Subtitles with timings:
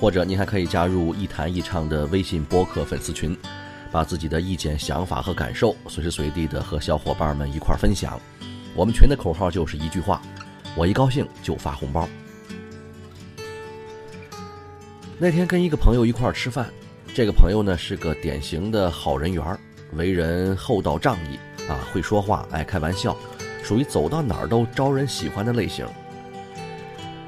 [0.00, 3.36] 或者您还可以加入“一谈一唱”的微信播客粉丝群，
[3.92, 8.18] 把自己的意见、想法和感受随时随地的和小伙伴们一块分享。
[8.74, 10.22] 我们群的口号就是一句话：
[10.74, 12.08] 我一高兴就发红包。
[15.18, 16.66] 那天跟一个朋友一块吃饭，
[17.12, 19.44] 这个朋友呢是个典型的好人缘，
[19.92, 21.38] 为人厚道仗义。
[21.68, 23.14] 啊，会说话，爱开玩笑，
[23.62, 25.86] 属于走到哪儿都招人喜欢的类型。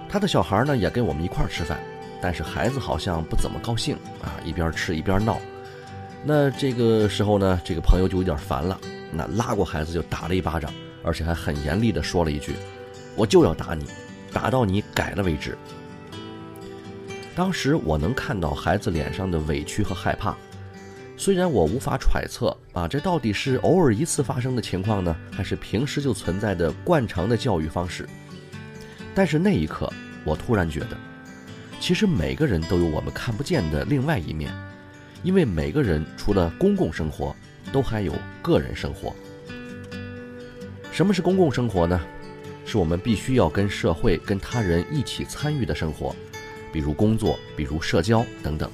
[0.08, 1.78] 他的小孩呢也跟我们一块儿吃饭，
[2.22, 5.38] 但是孩子好像不怎么高兴啊，一边吃一边闹。
[6.24, 12.54] 那这个时候呢，这个朋友就有点烦了，那拉过孩子就打了一巴掌，而且还很严厉地说了一句
[13.16, 13.84] ：“我就要打你，
[14.32, 15.58] 打到你改了为止。”
[17.34, 20.36] 当时我能看到孩子脸上的委屈和害怕。
[21.16, 28.08] 虽然我无法揣测啊，这到底是偶尔一次发生的情况呢，还是平时就存在的惯常的教育方式？
[29.14, 29.92] 但是那一刻，
[30.24, 30.96] 我突然觉得，
[31.82, 34.54] 其实每个人都有我们看不见的另外一面，
[35.24, 37.34] 因为每个人除了公共生活，
[37.72, 39.12] 都还有个人生活。
[40.92, 42.00] 什么是公共生活呢？
[42.64, 46.14] 是我们必须要跟社会、跟他人一起参与的生活，
[46.72, 48.70] 比如工作，比如社交等等。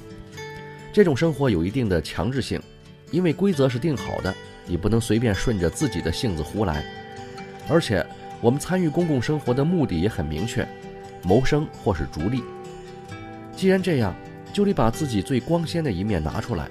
[0.93, 2.61] 这种生活有一定的强制性，
[3.09, 4.31] 因为规则是定好的，
[4.67, 6.85] 你不能随便顺着自己的性子胡来。
[7.67, 8.05] 而且，
[8.39, 10.63] 我们参与公共生活的目的也很明确，
[11.23, 12.43] 谋生或是逐利。
[13.59, 14.15] 既然这样，
[14.53, 16.69] 就得把自己最光鲜的一面拿出来，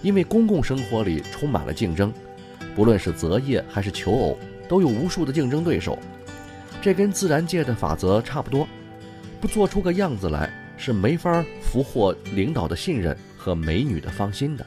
[0.00, 2.10] 因为公共生活里充满了竞争，
[2.74, 5.98] 不论是择业还是求偶，都有无数的竞争对手。
[6.80, 8.66] 这跟自然界的法则差不多，
[9.38, 13.14] 不做出个样子来，是没法俘获领导的信任。
[13.36, 14.64] 和美女的芳心的。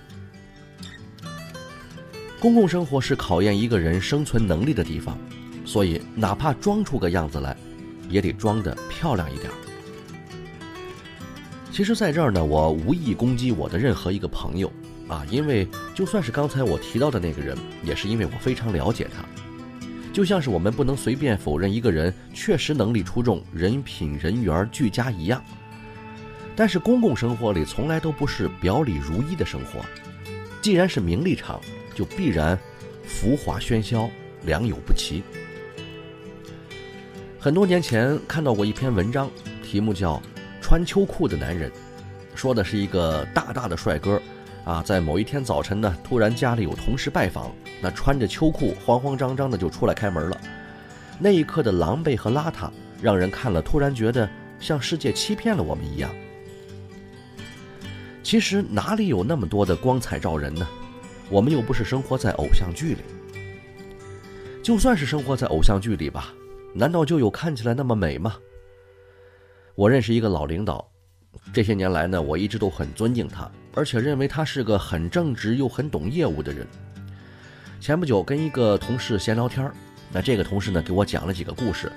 [2.39, 5.17] 公共生活是考验一个人生存能力的地方，
[5.65, 7.57] 所以哪怕装出个样子来，
[8.07, 9.49] 也得装得漂亮一点。
[11.77, 14.73] 其实，在这儿呢，我无意攻击我的任何一个朋友
[15.07, 19.23] 啊，因为就算是刚才我提到的那个人，也是因为我非常了解他。
[20.11, 25.39] 就像是我们不能随便否认一个人确实能力出众、人品人缘俱佳一样。
[26.55, 29.85] 但是公共生活里从来都不是表里如一的生活，
[30.63, 31.61] 既然是名利场，
[31.93, 32.57] 就必然
[33.05, 34.09] 浮华喧嚣，
[34.47, 35.21] 良莠不齐。
[37.39, 39.29] 很多年前看到过一篇文章，
[39.61, 40.15] 题目叫
[40.67, 41.71] 《穿秋裤的男人》，
[42.35, 44.21] 说的是一个大大的帅哥，
[44.65, 50.37] 啊，在某一天早晨呢，突然家里有同事拜访，那穿着秋裤，慌慌张张的就出来开门了，
[51.19, 52.69] 那一刻的狼狈和邋遢，
[53.01, 54.29] 让人看了突然觉得
[54.59, 56.13] 像世界欺骗了我们一样。
[58.21, 60.67] 其实哪里有那么多的光彩照人呢？
[61.29, 62.99] 我们又不是生活在偶像剧里。
[64.61, 66.33] 就算是生活在偶像剧里吧，
[66.73, 68.35] 难道就有看起来那么美吗？
[69.77, 70.83] 我认识一个老领导，
[71.53, 76.67] 这些年来呢，我一直都很尊敬他，而且认为他是个很正直又很懂业务的人。
[77.79, 79.71] 前不久跟一个同事闲聊天
[80.11, 81.91] 那这个同事呢给我讲了几个故事，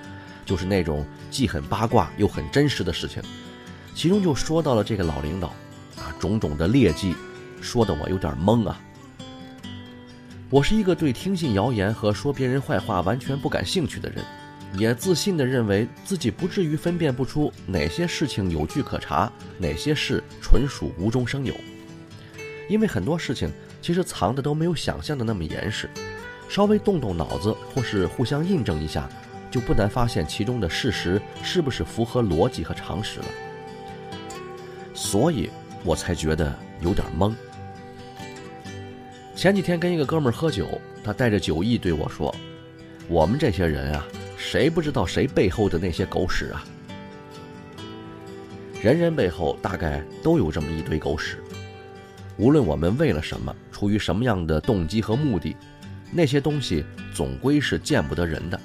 [0.44, 3.22] 就是那种既很八卦又很真实的事情，
[3.94, 5.48] 其中就说到了这个老领导。
[5.96, 7.14] 啊，种种的劣迹，
[7.62, 8.78] 说的我有点懵啊。
[10.50, 14.22] 我是一个对听信谣言和说别人坏话完全不感兴趣的人，
[14.74, 21.54] 也自信的认为自己不至于分辨不出哪些事情有据可查，哪些事纯属无中生有。
[22.68, 23.50] 因为很多事情
[23.82, 25.88] 其实藏的都没有想象的那么严实，
[26.48, 29.08] 稍微动动脑子或是互相印证一下，
[29.50, 33.26] 就不难发现其中的事实是不是符合逻辑和常识了。
[34.94, 35.50] 所以。
[35.82, 37.34] 我才觉得有点懵。
[39.34, 42.36] 前几天跟一个哥们儿喝酒，他带着酒意对我说
[43.08, 44.06] ：“我们这些人啊，
[44.50, 46.64] 谁不知道谁背后的那些狗屎啊？
[48.82, 51.38] 人人背后大概都有这么一堆狗屎。
[52.36, 55.54] 无论我们为了什么，出于什么样的动机和目的，
[56.10, 58.60] 那些东西总归是见不得人的。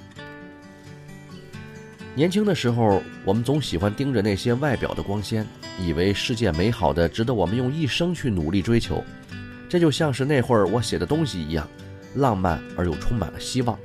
[2.15, 5.45] 年轻的时候，我们总喜欢盯着那些外表的光鲜，
[5.79, 9.03] 以为世界美好的值得我们用一生去努力追求。
[9.69, 11.69] 这就像是那会儿我写的东西一样，
[12.15, 13.77] 浪漫而又充满了希望。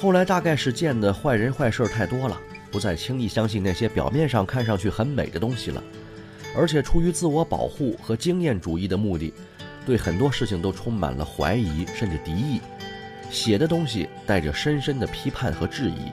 [0.00, 2.40] 后来大概是见的坏人坏事太多了，
[2.70, 5.82] 不再轻易相信那些表面上看上去很美的东西了。
[6.56, 9.34] 而且出于自我保护和经验主义的目的，
[9.84, 12.60] 对很多事情都充满了怀疑甚至敌意，
[13.28, 16.12] 写的东西带着深深的批判和质疑。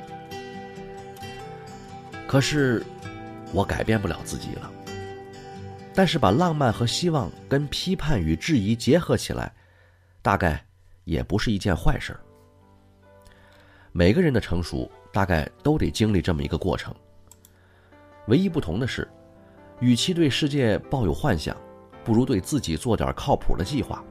[2.26, 2.84] 可是，
[3.54, 4.72] 我改变不了自己了。
[5.94, 9.54] 但是把浪漫和希望跟批判与质疑结合起来，
[10.24, 10.66] 大概
[11.04, 12.20] 也不是一件坏事儿。
[13.98, 16.94] 每个人的成熟大概都得经历这么一个过程。
[18.28, 19.08] 唯一不同的是。
[19.80, 21.56] 与其对世界抱有幻想，
[22.04, 24.04] 不如对自己做点靠谱的计划。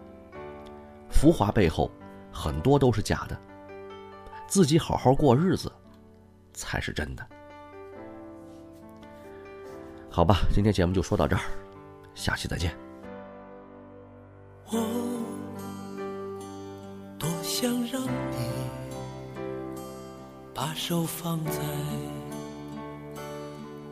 [1.10, 1.90] 浮华背后，
[2.32, 3.38] 很多都是假的。
[4.46, 5.70] 自己好好过日子，
[6.52, 7.26] 才是真的。
[10.10, 11.42] 好吧，今天节目就说到这儿，
[12.14, 12.74] 下期再见。
[14.66, 14.78] 我
[17.18, 18.03] 多想让
[20.74, 21.60] 手放在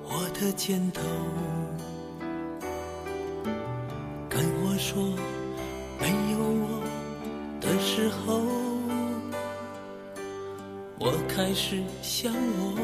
[0.05, 1.01] 我的肩头。
[4.29, 5.03] 跟我说，
[6.01, 6.83] 没有我
[7.61, 8.43] 的时候，
[10.99, 12.77] 我开始想我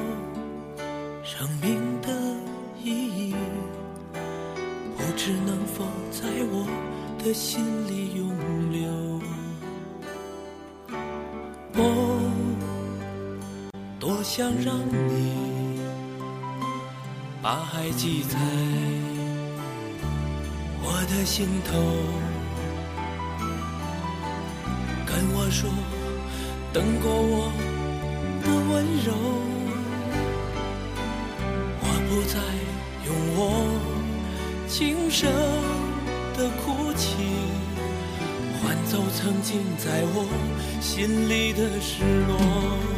[1.24, 2.08] 生命的
[2.82, 3.34] 意义，
[4.96, 6.66] 不知能否在我
[7.22, 8.28] 的心里永
[8.70, 9.07] 留。
[14.30, 14.76] 想让
[15.08, 15.80] 你
[17.40, 18.38] 把爱记在。
[20.82, 21.78] 我的心头，
[25.06, 25.70] 跟我说，
[26.75, 27.50] 等过我
[28.44, 29.14] 的温柔，
[31.81, 32.38] 我不再
[33.06, 33.40] 用我
[34.69, 35.32] 轻声
[36.36, 37.16] 的哭泣，
[38.60, 40.28] 换走曾经在我
[40.82, 42.97] 心里的失落。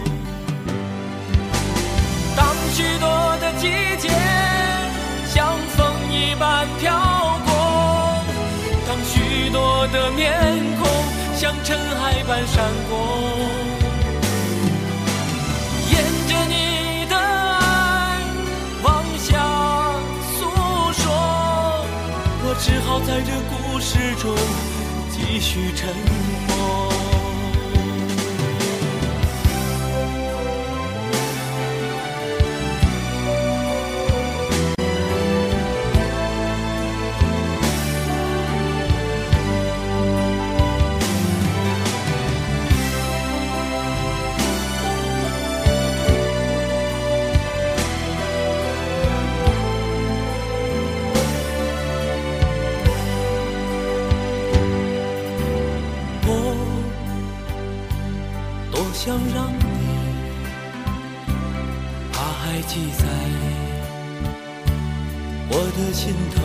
[2.72, 3.08] 许多
[3.40, 3.68] 的季
[3.98, 4.08] 节
[5.26, 5.78] 像风
[6.10, 6.90] 一般飘
[7.44, 8.24] 过，
[8.86, 9.50] 当许。
[9.52, 10.30] 多的面
[10.78, 10.88] 孔
[11.34, 12.92] 像尘埃般闪过，
[15.90, 18.22] 沿着你的爱
[18.84, 19.32] 往下
[20.38, 20.38] 诉
[20.92, 21.84] 说，
[22.44, 24.36] 我只好在这故事中
[25.10, 25.88] 继续沉
[26.46, 26.89] 默。
[62.62, 63.04] 记在
[65.48, 66.42] 我的心头，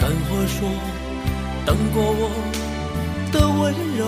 [0.00, 0.58] 跟我说
[1.64, 2.30] 等过我
[3.32, 4.00] 的温柔，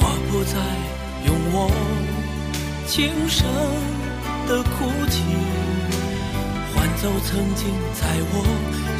[0.00, 0.54] 我不再
[1.26, 1.56] 用我
[2.86, 2.98] 轻
[3.28, 3.46] 声
[4.48, 4.70] 的哭
[5.08, 5.22] 泣
[6.74, 7.60] 换走曾经
[7.94, 8.00] 在
[8.32, 8.34] 我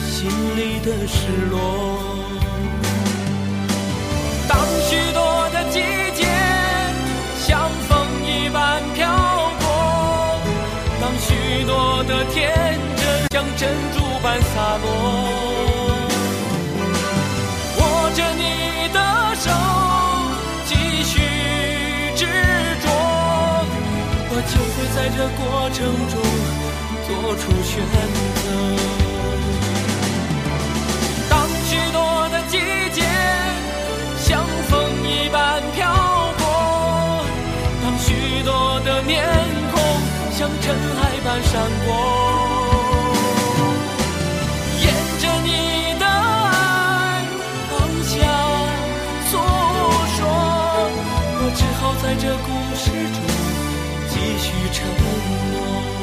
[0.01, 1.17] 心里的失
[1.51, 2.30] 落。
[12.21, 12.53] 的天
[12.97, 14.85] 真像珍珠般洒落，
[17.79, 17.81] 握
[18.15, 18.43] 着你
[18.93, 18.99] 的
[19.37, 19.49] 手，
[20.67, 21.15] 继续
[22.15, 22.27] 执
[22.83, 22.87] 着，
[24.29, 25.79] 我就会在这过程
[26.11, 26.15] 中
[27.07, 27.73] 做出选
[28.13, 28.30] 择。
[52.11, 53.23] 在这故事中
[54.09, 56.00] 继续沉默。